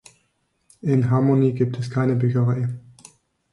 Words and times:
In 0.81 1.11
Harmony 1.11 1.51
gibt 1.53 1.77
es 1.77 1.91
keine 1.91 2.15
Bücherei. 2.15 2.67